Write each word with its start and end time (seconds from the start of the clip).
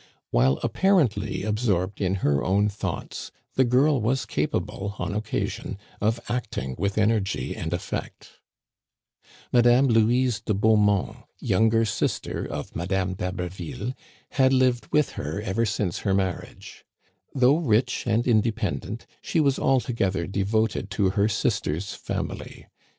While 0.31 0.57
apparently 0.63 1.43
absorbed 1.43 2.01
in 2.01 2.15
her 2.25 2.43
own 2.43 2.69
thoughts, 2.69 3.29
the 3.53 3.63
girl 3.63 4.01
was 4.01 4.25
capable, 4.25 4.95
on 4.97 5.13
occasion, 5.13 5.77
of 6.01 6.19
acting 6.27 6.73
with 6.79 6.97
energy 6.97 7.55
and 7.55 7.71
effect. 7.71 8.39
Madame 9.53 9.85
Louise 9.85 10.39
de 10.39 10.55
Beaumont, 10.55 11.17
younger 11.37 11.85
sister 11.85 12.43
of 12.45 12.71
Digitized 12.71 12.73
by 12.73 12.85
VjOOQIC 12.87 12.87
D'HABER 12.87 12.95
VILLE 12.97 12.97
MANOR 12.97 13.09
HOUSE. 13.11 13.13
105 13.13 13.13
Madame 13.13 13.13
d'Haberville, 13.13 13.95
had 14.41 14.53
lived 14.53 14.87
with 14.91 15.09
her 15.11 15.41
ever 15.43 15.65
since 15.67 15.99
her 15.99 16.13
marriage. 16.15 16.85
Though 17.35 17.57
rich 17.57 18.07
and 18.07 18.25
independent, 18.27 19.05
she 19.21 19.39
was 19.39 19.59
alto 19.59 19.93
gether 19.93 20.25
devoted 20.25 20.89
to 20.89 21.11
her 21.11 21.27
sister's 21.27 21.93
family. 21.93 22.65